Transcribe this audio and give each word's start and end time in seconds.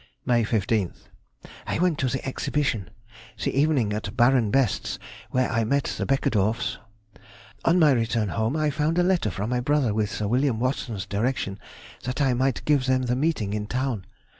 May 0.25 0.43
15th.—I 0.43 1.77
went 1.77 1.99
to 1.99 2.07
the 2.07 2.27
Exhibition; 2.27 2.89
the 3.43 3.55
evening 3.55 3.93
at 3.93 4.17
Baron 4.17 4.49
Best's, 4.49 4.97
where 5.29 5.47
I 5.51 5.63
met 5.63 5.83
the 5.95 6.07
Beckedorffs. 6.07 6.77
On 7.65 7.77
my 7.77 7.91
return 7.91 8.29
home 8.29 8.55
I 8.57 8.71
found 8.71 8.97
a 8.97 9.03
letter 9.03 9.29
from 9.29 9.51
my 9.51 9.59
brother 9.59 9.93
with 9.93 10.09
Sir 10.09 10.27
William 10.27 10.59
Watson's 10.59 11.05
direction 11.05 11.59
that 12.05 12.19
I 12.19 12.33
might 12.33 12.65
give 12.65 12.87
them 12.87 13.03
the 13.03 13.15
meeting 13.15 13.53
in 13.53 13.67
town. 13.67 14.07